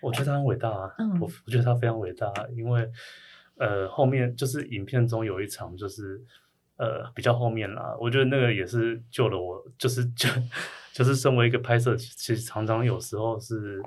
[0.01, 2.89] 我觉得她很伟大啊，我我觉得她非常伟大，因为
[3.57, 6.21] 呃后面就是影片中有一场就是
[6.77, 10.29] 呃比较后面啦，我觉得那个也是救了我，就是 就
[10.93, 13.81] 就是身为一个拍摄，其实常常有时候是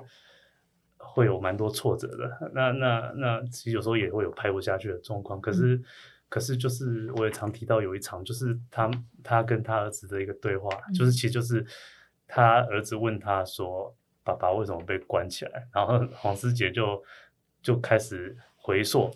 [0.97, 5.81] 会有蛮多挫折的，那那那其实有时候也会有拍不下去的状况，可是
[6.29, 8.89] 可是就是我也常提到有一场就是他
[9.23, 11.65] 他跟他儿子的一个对话，就是其实就是。
[12.31, 13.91] 他儿子问他说
[14.23, 17.03] ：“爸爸为什么被关起来？”然后黄师姐就
[17.59, 19.09] 就开始回溯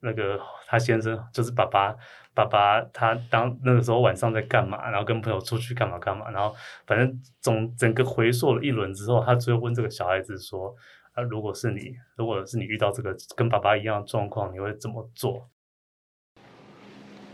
[0.00, 1.94] 那个他先生，就是爸爸，
[2.32, 4.88] 爸爸他当那个时候晚上在干嘛？
[4.88, 6.30] 然后跟朋友出去干嘛干嘛？
[6.30, 6.56] 然后
[6.86, 10.74] 反正总整个回溯了一轮之后，他最后问这个小孩子说
[11.12, 15.46] ：“啊，如果是你，如果是你遇到这个跟爸爸一样的状况，你会怎么做？”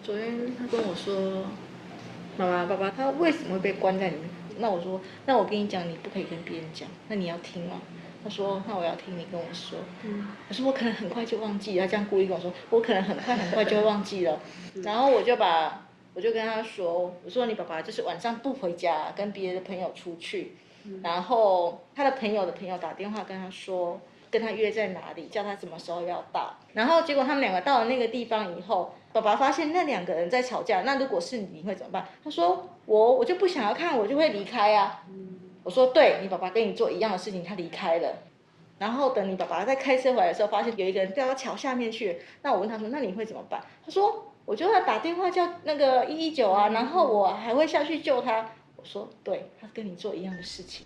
[0.04, 1.46] 昨天他跟我说
[2.36, 4.28] ：“妈妈，爸爸他为什么会被关在里面？”
[4.60, 6.86] 那我说，那我跟你讲，你不可以跟别人讲。
[7.08, 7.80] 那你要听吗？
[8.22, 14.38] 他说：“那我要听你跟我说。”嗯，他说：“我可能很快就忘记了。”他这样故意跟我说：“我可能很快很快就会忘记了。”
[14.84, 20.52] 然后我就把我就跟他说：“我说你爸爸就是晚上不回家，跟别的朋友出去。
[21.02, 23.98] 然后他的朋友的朋友打电话跟他说，
[24.34, 26.56] 跟他约在哪里，叫他什么时候要到。
[26.72, 30.82] 然后结果他们两个到了那个地方以后，爸爸发现那两个人在吵架。
[30.82, 32.08] 那如果是你会怎么办？
[32.24, 35.04] 他说：“我我就不想要看，我就会离开啊。”
[35.62, 38.12] 我说对，你爸爸跟你做一样的事情，他离开了。
[38.76, 42.20] 然后等你爸爸在开车回来的时候，发现有一个人掉到桥下面去。
[42.42, 50.84] 那我问他说：“那你会怎么办？”他说：“我就要打电话叫那个一一九啊，然后我还会下去救他。”我说：“对，他跟你做一样的事情。”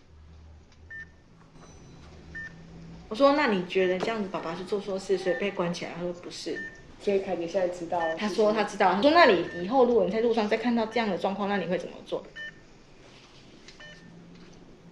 [3.08, 6.58] 我说：“那你觉得这样子，爸爸是做错事，所以被关起来？”他说：“不是。”
[7.00, 7.98] 所以凯杰现在知道。
[8.18, 8.92] 他说他知道。
[8.92, 12.22] 他说：“那你以后如果你在路上再看到这样的状况，那你会怎么做？”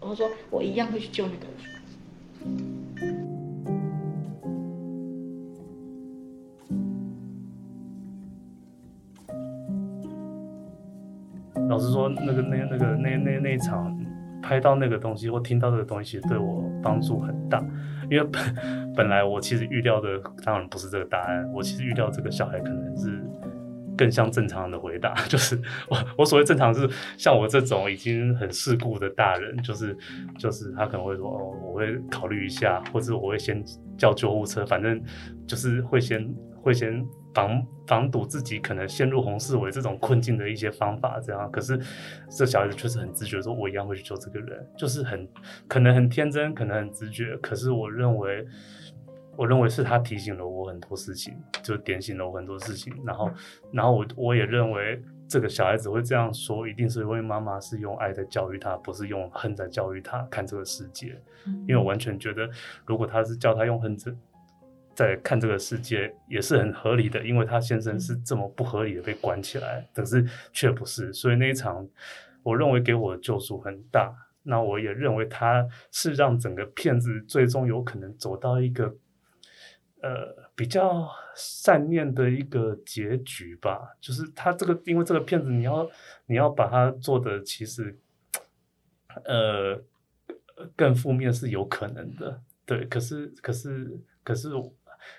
[0.01, 1.55] 我说我一样会去救那个人。
[11.69, 13.95] 老实说，那个、那、那个、那、那、那一场
[14.41, 17.63] 拍到那个东西或听到这个东西，对我帮助很大。
[18.11, 18.43] 因为本
[18.97, 23.23] 本来我其实预料的当然不是这个答案，我其实预料这个小孩可能是。
[23.97, 29.97] 更像正常人的回答， 就是我我所谓正常是像我这种已经很世故的大人，就是
[30.39, 33.63] 就是他可能会说哦，我会考虑一下，或者我会先
[33.97, 35.03] 叫救护车，反正
[35.47, 37.05] 就是会先会先
[37.35, 41.51] 防防堵自己可能陷入红四维这种困境的一些方法，这样。
[41.51, 41.79] 可是
[42.31, 45.29] 这小孩子确实很直觉，说我一样会去救这个人，就是很
[45.67, 47.37] 可能很天真，可能很直觉。
[47.39, 48.47] 可是我认为。
[49.37, 52.93] 我认为是他提醒了我很多事情，就点醒了我很多事情。
[53.05, 53.31] 然后，
[53.71, 61.21] 然后我我也认为这个小孩子会这样说，一定是因为妈妈是用爱在教育他，不是用恨在教育他看这个世界。
[61.69, 62.49] 因为我完全觉得，
[62.87, 64.13] 如果他是叫他用恨在
[64.95, 71.13] 在看这个世界，也是很合理的，因为他先生是这么不合理的被关起来，可是却不是。
[71.13, 71.87] 所以那一场，
[72.43, 74.15] 我认为给我的救赎很大。
[74.43, 78.95] 那我也认为他是让整个片子最终有可能走到一个。
[80.03, 85.91] 呃，比较善念的一个结局吧，就是他这个，因为这个片子，你要
[86.27, 87.99] 你要把它做的，其实，
[89.25, 89.83] 呃，
[90.77, 92.85] 更负面是有可能的，对。
[92.85, 94.51] 可是，可是，可是，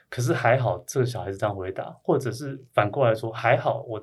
[0.09, 4.01] 可是还好，这个小孩子这样回答，或者是反过来说，还好，我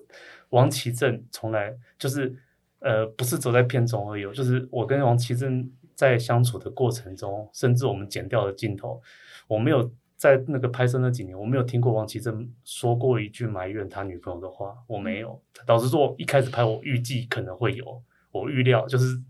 [0.50, 2.36] 王奇正从来就是，
[2.80, 9.00] 呃，不是走在片中而已，就是我跟王奇正在相处的过程中，甚至我们剪掉的镜头，
[9.46, 9.88] 我没有。
[10.16, 14.76] 在那个拍摄那几年，我没有听过王启正说过一句埋怨他女朋友的话。
[14.86, 19.20] 我没有，老实说一开始拍，我预计可能会有，我预料就是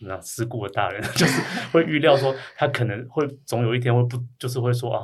[0.00, 5.02] 那事故的大人， 就是会预料说他可能会总有一天会不，就是会说啊，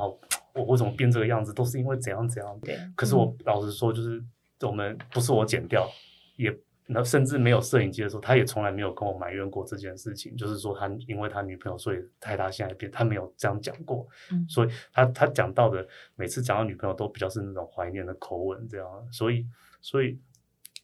[0.53, 2.59] 我为什么变这个样子，都是因为怎样怎样。
[2.61, 2.77] 对。
[2.95, 4.23] 可是我老实说，就是
[4.61, 5.89] 我们不是我剪掉，
[6.37, 6.55] 也。
[6.87, 10.35] 那甚至没有摄影机的时候，他也从来没有跟我埋怨过这件事情。
[10.37, 14.07] 就是说，他因为他女朋友，所以害他现在变，他没有这样讲过。
[14.31, 18.87] 嗯，所以他他讲到的每次讲到女朋友，都比较是那种怀念的口吻这样。
[19.11, 19.47] 所以，
[19.81, 20.19] 所以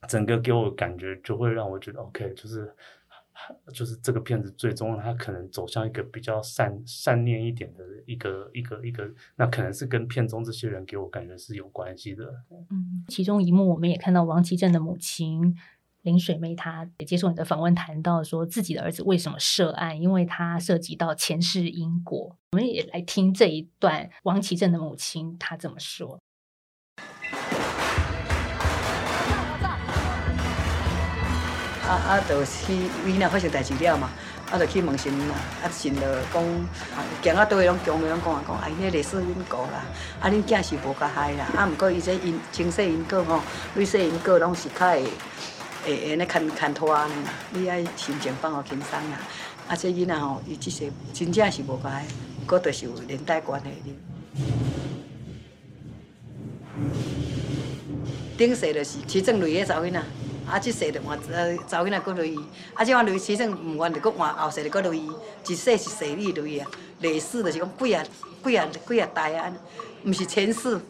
[0.08, 2.74] 整个给我感觉就会让我觉得 OK，就是
[3.72, 12.24] 就是这个片子最终他可能走向一个比较善善念一点的一个一个一个，那可能是跟片中这些人给我感觉是有关系的。
[12.50, 15.56] 嗯，其中一幕我们也看到王其正的母亲。
[16.02, 22.36] 林水妹她也接受你的访问，谈到说自己的儿子为什么涉案，因为他涉及到前世因果。
[22.52, 26.18] 我们也来听这一段王启正的母亲她怎么说。
[31.84, 32.74] 啊啊，就去
[33.06, 34.10] 伊那发生代志了嘛，
[34.50, 36.42] 啊，就去问神嘛，啊神就讲，
[37.22, 39.84] 行啊，倒位拢强的拢讲啊讲，啊，迄历史因果啦，
[40.20, 43.40] 啊，恁囝是无甲害啦，啊，毋过伊这因前世因果吼，
[43.76, 45.06] 累世因果拢是较会。
[45.84, 49.18] 会会咧牵牵拖安尼啦，你爱心情放互轻松啦。
[49.68, 52.04] 啊，这囡仔吼，伊即世真正是无该，
[52.42, 53.96] 毋过就是有连带关系哩。
[58.36, 60.02] 顶世就是起正累个查囡仔，
[60.48, 62.38] 啊，即世就换呃查囡仔搁累伊，
[62.74, 65.10] 啊，即款累起正毋愿就搁换后世就搁累伊，
[65.48, 66.68] 一世是世里累啊，
[67.00, 68.04] 历史就是讲几啊
[68.44, 69.52] 几啊几啊代啊，
[70.04, 70.80] 毋是前世，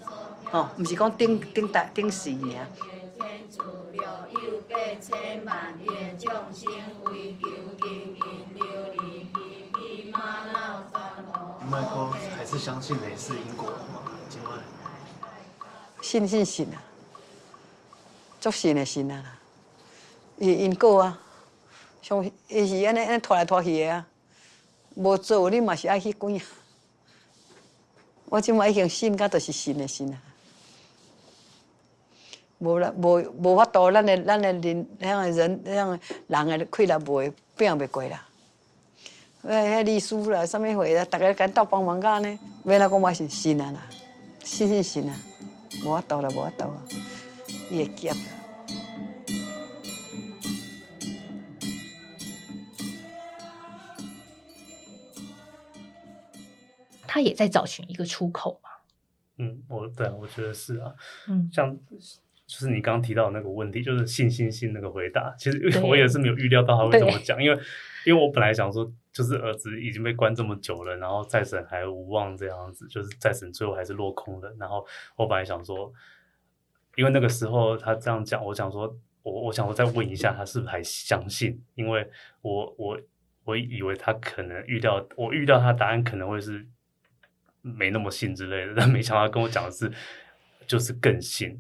[0.51, 2.67] 吼，毋是讲顶顶代顶世尔。
[5.01, 6.71] 千万愿众生
[7.05, 7.49] 为求
[7.81, 11.59] 经因流离彼彼马老山河。
[11.71, 14.03] 麦克还是相信类似因果的吗？
[14.29, 14.59] 今晚
[16.01, 16.83] 信信信啊，
[18.41, 19.39] 足信的信啊，
[20.39, 21.21] 因因果啊，
[22.01, 24.07] 像伊是安尼安尼拖来拖去的啊，
[24.95, 26.41] 无做你嘛是爱去管啊。
[28.27, 30.19] 我即马已经信，甲就是信的信啊。
[32.63, 35.99] 无啦，无无法度，咱的咱的人，遐个人，遐
[36.45, 38.25] 个人的气力袂拼袂过啦。
[39.43, 42.39] 哎，遐律师啦，啥物货啦，逐个跟斗帮忙甲呢。
[42.65, 43.81] 要来讲我是信啊啦，
[44.45, 45.17] 信信信啊，
[45.85, 46.85] 无法度啦，无法度啊，
[47.69, 48.11] 伊会急。
[57.09, 58.71] 他也在找寻一个出口嘛。
[59.39, 60.95] 嗯，我对啊，我觉得是啊。
[61.29, 61.77] 嗯，像
[62.47, 67.59] 就是你刚刚提到那个问题，就是信信信那个回答，其实我也是没有预料到他会这么讲，因为
[68.05, 74.55] 因为我本来想说，就是儿子已经被关这么久了，然后再审还无望这样子，就是再审最后还是落空了。
[74.59, 75.93] 然后我本来想说，
[76.97, 81.63] 因为那个时候他这样讲，我想说，我我想我再问一下，他是不是还相信？
[81.75, 82.09] 因为
[82.43, 83.01] 我我
[83.45, 86.67] 我以为他可能预料，我预料他答案可能会是。
[87.65, 89.89] 没那么信之类的，但没想到跟我讲的是，
[90.67, 91.57] 就是更信，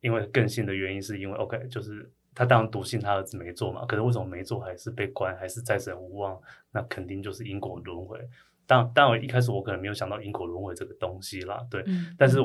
[0.00, 6.40] 因为更新的原因是因为 OK，就是他当然笃信他儿子没做嘛，可是为什么没做还是被关，还是再审无望？
[6.70, 8.18] 那肯定就是因果轮回。
[8.66, 11.84] 当当然一开始我可能没有想到因果轮回这个东西啦，对。
[12.16, 12.38] 但是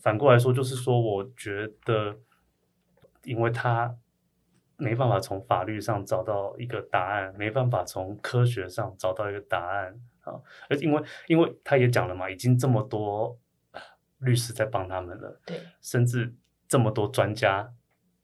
[0.00, 2.16] 反过来说，就是说，我觉得，
[3.22, 3.96] 因为他
[4.76, 10.00] 没办法从法律上找到一个答案，没办法从科学上找到一个答案。
[10.22, 10.34] 啊，
[10.68, 13.38] 而因为因为他也讲了嘛，已经这么多
[14.18, 16.34] 律师在帮他们了，对，甚至
[16.70, 17.70] 这么多专家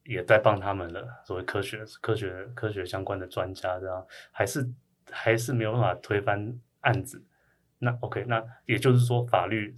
[0.05, 4.67] 也在帮他们了，所谓科学科学科学相关的专家这样，还是
[5.11, 7.23] 还是没有办法推翻案子。
[7.79, 9.75] 那 OK，那也就是说法律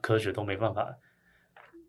[0.00, 0.96] 科学都没办法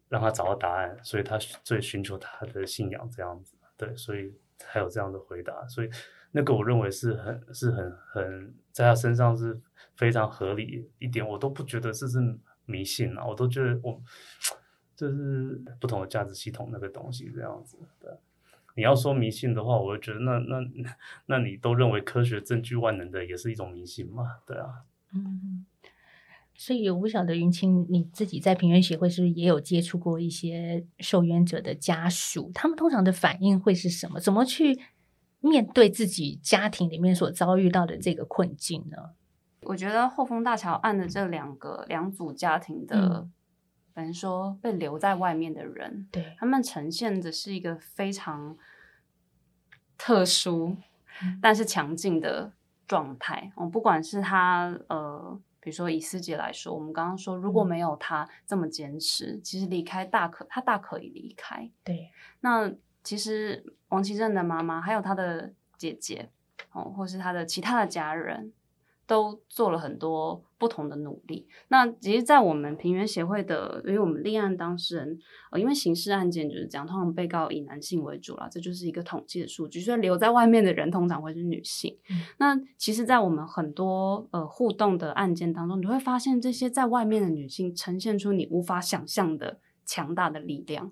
[0.10, 5.90] 让他找到答案，所以他最寻求他的信仰这样子，对，所以才有这样的回答，所以。
[6.36, 9.62] 那个我认为是很是很很在他身上是
[9.96, 12.18] 非常合理一点，我都不觉得这是
[12.66, 14.02] 迷信啊，我都觉得我
[14.96, 18.20] 这是不同的价值系统那个东西这样子的。
[18.76, 20.96] 你要说迷信的话，我就觉得那那
[21.28, 24.40] 那你都认为科学证据万能的也是一种迷信嘛？
[24.46, 24.84] 对啊。
[25.14, 25.66] 嗯，
[26.56, 34.20] 所以我不晓得云清你自己在平原协会是不是也有接触过一些受冤者的家属，他们通常的反应会是什么？
[34.20, 34.80] 怎么去？
[35.46, 39.10] 面对自己家庭里面所遭遇到的这个困境呢？
[39.64, 43.28] 我觉得后丰大桥案的这两个两组家庭的，
[43.94, 48.58] 等于说被留在外面的人，对他们呈现的是一个非常
[49.98, 50.78] 特殊
[51.42, 52.54] 但是强劲的
[52.88, 53.52] 状态。
[53.56, 61.70] 哦，不管是他呃，比如说以思杰来说，我们刚刚说如果没有他这么坚持，其实离开大可他大可以离开。
[61.84, 62.72] 对，那。
[63.06, 66.30] 其实王其正的妈妈还有他的姐姐
[66.72, 68.54] 哦，或是他的其他的家人
[69.14, 71.48] 都做了很多不同的努力。
[71.68, 75.20] 那其实，在我们平原协会的，因为我们立案当事人，
[75.52, 79.80] 呃，因为刑事案件就是这样，通常被告以男性为主啦，这就是一个统计的数据。
[79.80, 81.98] 所以留在外面的人通常会是女性。
[82.38, 90.92] 那其实，在我们很多呃互动的案件当中，你会发现这些在外面的女性呈现出你无法想象的强大的力量。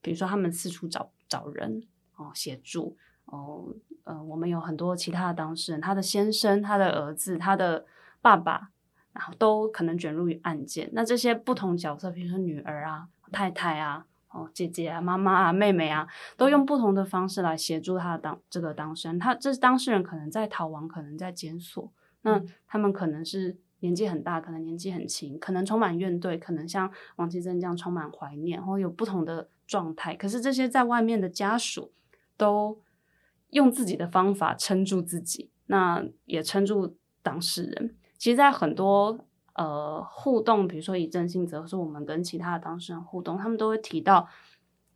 [0.00, 1.10] 比如说，他们四处找。
[1.28, 1.82] 找人
[2.16, 3.74] 哦协助哦
[4.06, 7.84] 呃我们有很多其他的当事人，他的先生、他的儿子、他的
[8.20, 8.70] 爸爸，
[9.12, 10.88] 然后都可能卷入于案件。
[10.92, 19.18] 那这些不同角色，比如说女儿啊、太太啊、哦姐姐啊、妈妈啊、妹妹啊，都用不同的方式来协助他的当这个当事人。
[19.18, 21.92] 他这当事人可能在逃亡，可能在检索。
[22.22, 29.48] 那他们可能是年纪很大，可能年纪很轻，可能充满怨怼，可能像王其珍这样充满怀念，然后有不同的。
[29.68, 31.90] 状态，可是这些在外面的家属
[32.36, 32.78] 都
[33.56, 37.96] 用自己的方法撑住自己，那也撑住当事人。
[38.18, 39.18] 其实，在很多
[39.54, 44.28] 呃互动，比如说以正信哲，或是我们跟其他的当事人互动，他们都会提到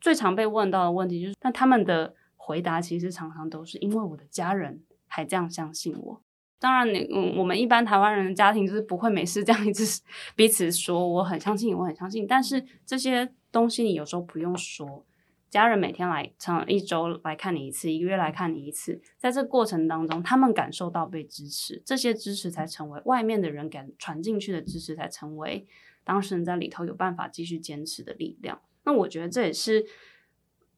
[0.00, 6.22] 最常被问到的问题，就是那他们的回答其实常常都是因为我的家人还这样相信我。
[6.58, 9.84] 当然，你嗯，我们一般台湾人的家庭就是不会没事这样一直
[10.36, 12.26] 彼此说我很相信，我很相信。
[12.26, 15.04] 但是这些东西你有时候不用说，
[15.50, 25.66] 家人每天来，常一周来看你一次，一个月来看你一次，在这过程当中，他们感受到被支持，这些支持才成为外面的人感传进去的支持，才成为
[26.04, 28.60] 当事人在里头有办法继续坚持的力量。
[28.84, 29.84] 那我觉得这也是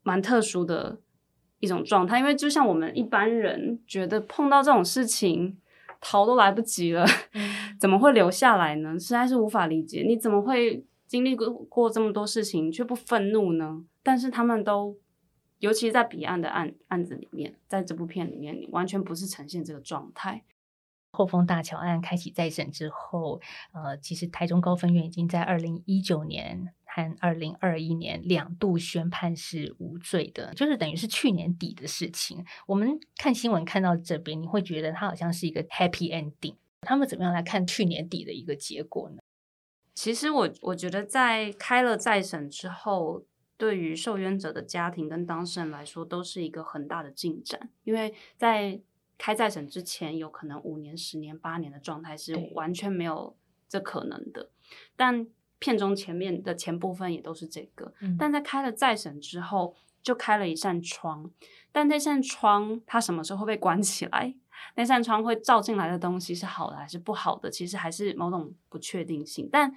[0.02, 0.98] 蛮特殊的
[1.60, 5.58] 一种状态，因为就像我们一般人觉得碰到这种事情。
[6.04, 7.06] 逃都来不及了，
[7.78, 8.98] 怎么会留下来呢？
[8.98, 13.84] 实在是无法理解，你怎么会经历过过这么多事情却不愤怒呢？
[14.03, 14.98] 但是他们都，
[15.59, 20.44] 尤其是在彼岸的案案子里面，在这部片里面，完全不是呈现这个状态。
[21.12, 23.40] 后丰大桥案开启再审之后，
[23.72, 32.42] 呃，其实台中高分院已经在二零一九年和二零二一年两度宣判是无罪的，就是等于是去年底的事情。
[32.66, 36.57] 我们看新闻看到这边，你会觉得它好像是一个 happy ending。
[36.80, 39.18] 他们怎么样来看去年底的一个结果呢？
[39.94, 43.22] 其实我我觉得在开了再审之后，
[43.62, 48.80] 对于受冤者的家庭跟当事人来说，都是一个很大的进展，因为在
[49.16, 53.36] 开再审之前，有可能五年、十年、八年的状态是完全没有
[53.68, 54.50] 这可能的。
[54.96, 55.28] 但
[55.60, 61.30] 片中前面的前部分也都是这个，但在开了再审之后，就开了一扇窗。
[61.70, 64.34] 但那扇窗它什么时候会被关起来？
[64.74, 67.48] 那扇窗会照进来的东西是好的还是不好的？
[67.48, 69.48] 其实还是某种不确定性。
[69.52, 69.72] 但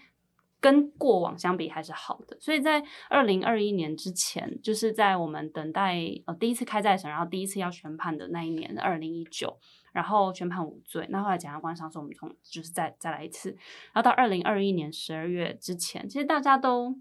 [0.65, 5.95] 跟过往相比还是好的，所以在二零二一年之前，就是在我们等待
[6.25, 9.59] 呃第一次开再审，然后第一次要宣判的那一年，二零一九，
[9.93, 11.05] 然后宣判无罪。
[11.11, 13.51] 那后来检察官上诉，我们从就是再再来一次，
[13.93, 16.97] 然后到二零二一年十二月之前，其实大家都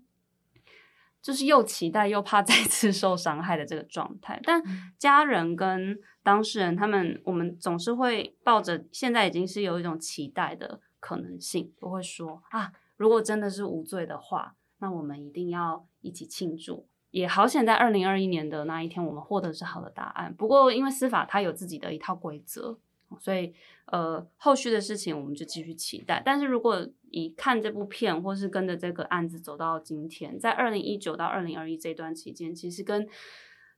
[1.23, 4.39] 就是又期待又怕 再次受伤害的这个状态。
[4.45, 4.63] 但
[4.99, 12.71] 家人跟当事人他们，我们总是会抱着现在已经是有一种期待的可能性，都会说啊。
[12.97, 16.87] 如果真的是无罪的话，那我们一定要一起庆祝。
[17.11, 20.35] 也好险，在二零二一年的那一天，我们获得是好的答案。
[20.35, 22.77] 不过，因为司法它有自己的一套规则，
[23.21, 23.55] 所以
[23.87, 26.21] 呃，后续的事情我们就继续期待。
[26.25, 33.09] 但是如果以看这部片，或是跟着这个案子走到今天，在二零一九到二零二一这段期间，其实跟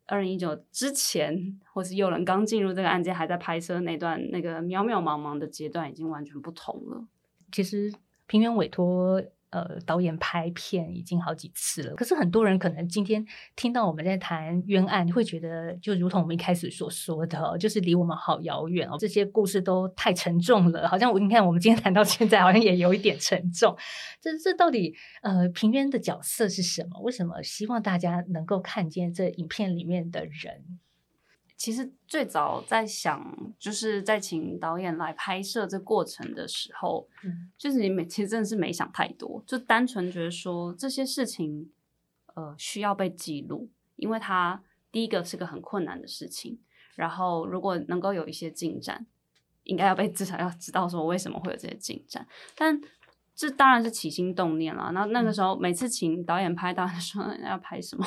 [0.07, 7.07] 二零一九之前，或是有人刚进入这个案件还在拍摄那段那个渺渺茫茫的阶段，已经完全不同了。
[7.53, 7.93] 其实。
[8.27, 13.25] 平原委托呃导演拍片已经好几次了，可是很多人可能今天
[13.55, 18.97] 听到我们在谈冤案，会觉得就如同我们一开始所说的，就是离我们好遥远哦。
[18.99, 23.77] 这些故事都太沉重了，好像我你看我们今天谈到现在，好像也有一点沉重。
[24.21, 27.01] 这这到底呃平原的角色是什么？
[27.01, 30.81] 为什么希望大家能够看见这影片里面的人？
[31.57, 41.71] 其实最早在想，就是在请导演来拍摄这过程的时候，嗯，就是你没，其实真的是没想太多，就单纯觉得说这些事情，
[42.35, 46.59] 呃，需要被记录，因为它第一个是个很困难的事情，
[46.95, 49.07] 然后如果能够有一些进展，
[49.65, 52.81] 应该要被至少要知道说为什么会有这些进展，但。
[53.37, 54.91] 这当然是起心动念了。
[54.93, 58.07] 那那个时候，每次请导演拍，导演说要拍什么，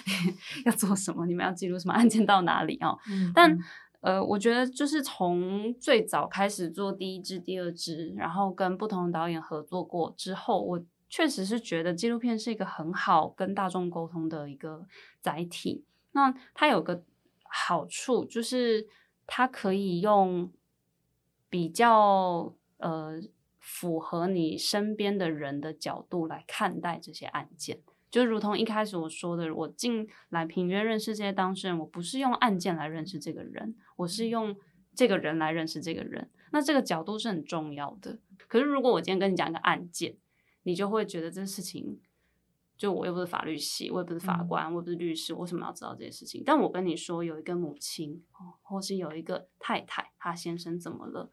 [0.64, 2.98] 要做什么，你们要记录什么案件到哪里哦。
[3.34, 3.54] 但
[4.00, 14.86] 呃，我觉得就是从最早开始做第一支、第二支，然后跟不同的导演合作过之后，我确实是觉得纪录片是一个很好跟大众沟通的一个
[15.20, 15.84] 载体。
[16.12, 17.04] 那它有个
[17.42, 18.86] 好处，就是
[19.26, 20.50] 它可以用
[21.50, 23.20] 比较呃。
[23.64, 34.56] 符合你身边的人的角度来看待这些案件，就如同一开始我说的，我进来平约认识这些当事人，我不是用案件来认识这个人，我是用
[34.96, 36.28] 这个人来认识这个人。
[36.50, 38.18] 那这个角度是很重要的。
[38.48, 40.16] 可是如果我今天跟你讲一个案件，
[40.64, 42.00] 你就会觉得这事情，
[42.76, 46.42] 就我又不是法律系，我也不是法官，我也不是律师，为什么要知道这些事情？
[46.44, 48.24] 但我跟你说，有一个母亲，
[48.60, 51.30] 或是有一个太太，她先生怎么了？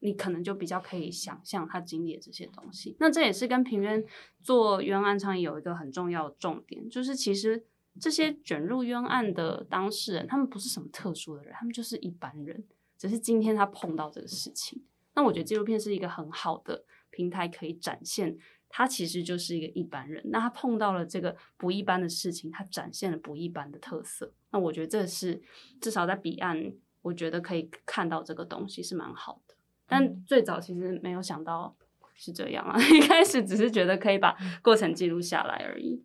[0.00, 2.96] 你可能就比较可以想象他经历的这些东西。
[3.00, 4.04] 那这也是跟平冤
[4.42, 7.64] 做冤案倡议有一个很重要的重点，就是其实
[8.00, 12.64] 这些卷入冤案的当事人，他们不是什么特殊的人，他们就是一般人，
[12.98, 14.84] 只是今天他碰到这个事情。
[15.14, 18.36] 那我觉得纪录片是一个很好的平台，可以展现
[18.68, 20.22] 他其实就是一个一般人。
[20.26, 24.30] 那他碰到了这个不一般的事情，他展现了不一般的特色。
[24.50, 25.40] 那我觉得这是
[25.80, 29.54] 至少在彼岸，我觉得可以看到这个东西是蛮好的。
[29.88, 31.74] 但最早其实没有想到
[32.14, 36.02] 是这样啊， 一开始只是觉得可以把过程记录下来而已。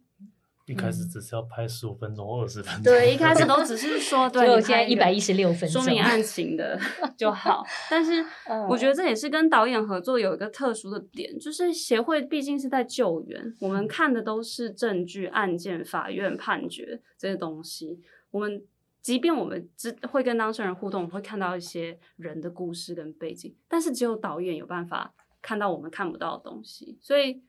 [0.68, 2.84] 一开始只是要拍十五分钟或二十分钟。
[2.84, 6.80] 对，一开始都 只是说，对， 现在一百一十六分钟，说明案情的
[7.18, 7.66] 就好。
[7.90, 8.24] 但是
[8.70, 18.62] 我觉得这也是跟导演合作有一个特殊的点，就是协会毕竟是在救援，我们看的都是证据、案件、法院判决这些东西，我们。
[19.02, 26.98] 即便我们只会跟当事人互动，会看到一些人的故事跟背景，但是只有导演有办法看到我们看不到的东西。
[27.02, 27.44] 所以，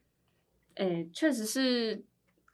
[0.76, 2.04] 诶，确实是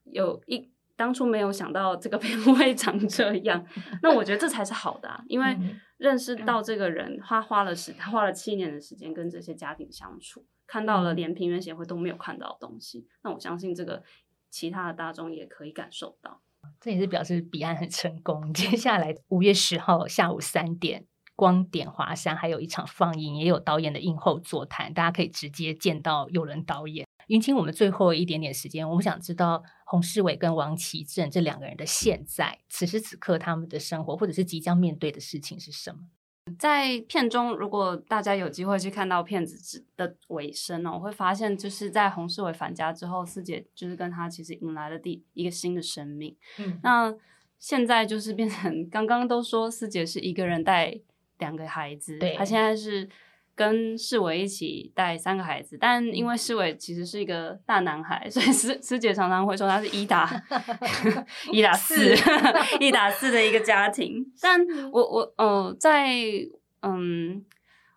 [0.04, 3.64] 有一当初没有想到这个 片会长这样。
[4.02, 5.56] 那我觉得这才是好的，啊因为
[5.96, 13.06] 认识到这个人，他花了时，他花了七年的时间跟这些家庭相处，看到了连平原协会都没有看到的东西。
[13.22, 14.02] 那我相信这个
[14.50, 16.42] 其他的大众也可以感受到。
[16.80, 18.50] 这也是表示彼岸很成功。
[18.54, 21.04] 接下来五月十号下午三点，
[21.34, 27.06] 光点华山，还有一场放映，也有导演的映后座谈，大家可以直接见到有伦导演。
[27.26, 35.98] 云清，我们最后一点点时间，我们想知道洪世伟跟王琦正这两个人的现在，此时此刻他们的生活，或者是即将面对的事情是什么？
[36.56, 46.36] 在片中，如果大家有机会去看到片子的尾声呢，我会发现，就是在洪世伟返家之后，四姐就是跟他其实迎来了第一个新的生命。
[46.58, 47.14] 嗯，那
[47.58, 51.00] 现在就是变成刚刚都说四姐是一个人带
[51.38, 53.08] 两个孩子，对，她现在是。
[53.58, 60.30] 跟世伟一起带三个孩子，但因为世伟其实是一个大男孩，所以师师姐常常会说他是一打
[61.50, 62.14] 一打四
[62.78, 64.24] 一打四的一个家庭。
[64.40, 66.14] 但我我呃在
[66.82, 67.44] 嗯，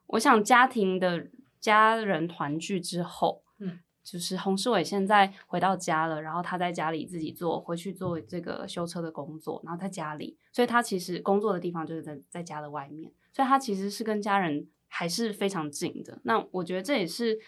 [0.08, 1.28] 我想家庭的
[1.60, 14.66] 家人团聚之后，嗯，就是洪世伟现在回到家了，然后他在家里自己做回去做这个修车的工作，然后在家里，所以他其实工作的地方就是在在家的外面，所以他其实是跟家人。
[14.94, 16.20] 还是非常近的。
[16.24, 17.40] 那我觉得这也是，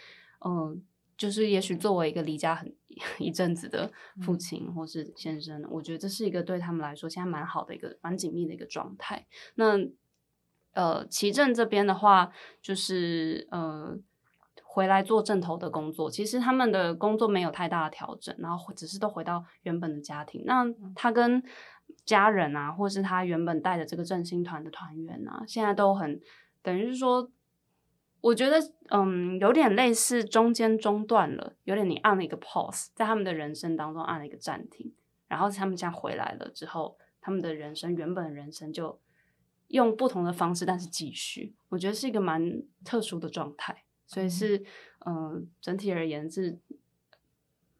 [0.45, 0.81] 嗯，
[1.17, 2.73] 就是也许作为一个离家很
[3.19, 3.91] 一阵子的
[4.21, 9.27] 父亲或是先生，我觉得这是一个对他们来说现在蛮好的一个蛮紧密的一个状态。
[9.55, 9.77] 那
[10.71, 12.31] 呃，奇正这边的话，
[12.61, 13.97] 就是呃，
[14.63, 20.43] 回来做正头的工作，其实他们的工作没有太大的调整，然后只是都回到原本的家庭。
[20.45, 20.65] 那
[20.95, 21.43] 他跟
[22.05, 26.21] 家人啊，或是他原本带的这个振兴团的团员啊，现在都很。
[26.63, 27.29] 等于是说，
[28.21, 28.57] 我觉得，
[28.89, 34.93] 嗯，有点类似中间中断了，有点你按了一个 pause，在他们的人生当中按了一个暂停，
[35.27, 38.99] 然后他们这样回来了之后，他们的人生原本的人生就
[39.67, 44.63] 用不同的方式，但是继续，我觉得是一个蛮特殊的状态，所以是，
[45.05, 46.57] 嗯，整体而言是，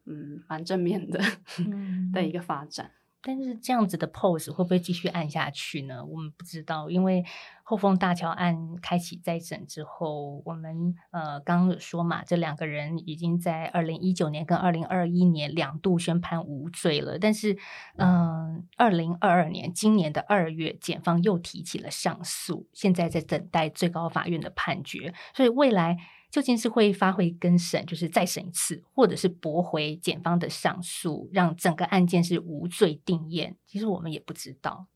[0.04, 1.18] 嗯，蛮正面的
[2.12, 2.92] 的一个发展。
[3.24, 6.04] 但是这样子的 pose 会不会继续按下去呢？
[6.04, 7.24] 我们不知道，因为
[7.62, 17.18] 后丰大桥案开启再审之后，我们呃刚刚有说嘛，这两个人已经在二零一九年跟二零二一年两度宣判无罪了。
[17.18, 17.56] 但是，
[17.96, 25.14] 嗯，二零二二年今年的二月，检方又提起了上诉，现在在等待最高法院的判决。
[25.34, 25.96] 所以未来。
[26.34, 33.56] 究竟是会发回更审，就是再审一次，或者是驳回检方的上诉，让整个案件是无罪定验？
[33.68, 34.88] 其实我们也不知道。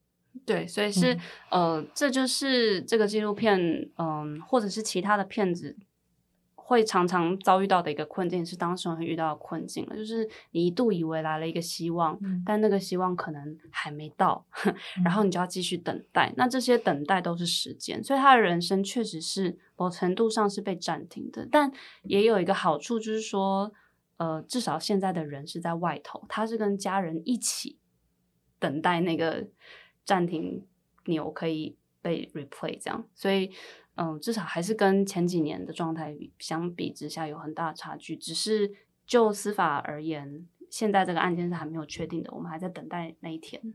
[0.44, 1.16] 对，所以是
[1.48, 3.56] 呃，这就是这个纪录片，
[3.98, 5.76] 嗯，或者是其他的片子。
[6.68, 14.44] 会常常遭遇到的一个困境是当事人会遇到的困境了，就是你一度以为来了一个希望，但那个希望可能还没到，
[15.02, 16.30] 然后你就要继续等待。
[16.36, 21.48] 那这些等待都是时间，所以他的人生确实是某程度上是被暂停的。
[21.50, 23.72] 但也有一个好处，就是说，
[24.18, 27.78] 呃，至少现在的人是在外头，他是跟家人一起
[28.58, 29.48] 等待那个
[30.04, 30.66] 暂停
[31.06, 33.50] 钮可以被 replay 这样，所以。
[34.00, 38.16] 嗯，至少还是跟前几年的状态相比之下有很大的差距。
[38.16, 38.72] 只是
[39.04, 43.74] 就司法而言，现在这个案件是还没有确定的，我们还在等待那一天。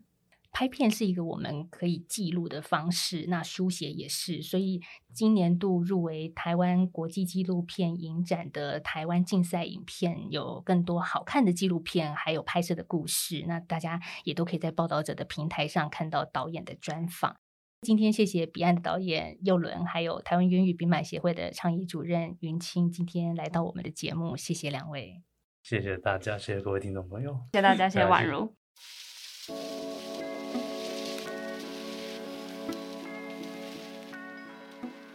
[0.55, 4.41] 拍片是一个我们可以记录的方式，那书写也是。
[4.41, 4.79] 所以
[5.11, 13.43] 今年度入围台湾国际纪录片影展的台湾竞赛影片，有更多好看的纪录片，还有拍摄的故事。
[13.47, 17.35] 那大家也都可以在报道者的平台上看到导演的专访。
[17.83, 25.21] 今天谢谢彼岸的导演佑伦，还有台湾渊语笔买协会的倡议主任云清，今天来到我们的节目，谢谢两位，
[25.61, 28.55] 谢谢大家，谢谢各位听众朋友，谢谢大家，谢谢宛如。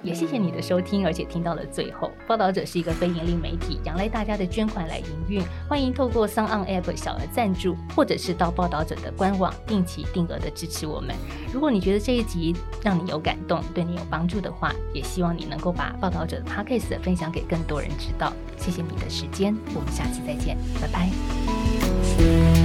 [0.02, 2.10] 也谢谢你的收听，而且听到了最后。
[2.26, 5.42] 报道者是一个非盈利媒体，仰赖大家的捐款来营运。
[5.68, 11.14] 欢迎透过 son on App 小额赞助，或者是到报道者的官网定期定额的支持我们。
[11.52, 18.32] 如果你觉得这一集让你有感动，对你有帮助的话，也希望你能够把报道者的 Podcast 分享给更多人知道。
[18.56, 22.57] 谢谢你的时间，我们下期再见，拜拜。